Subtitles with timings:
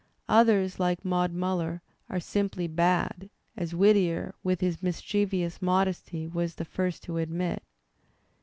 [0.29, 6.65] Others, like "Maud MUller," are simply bad, as Whittier, with his mischievous modesty, was the
[6.65, 7.61] first to admit.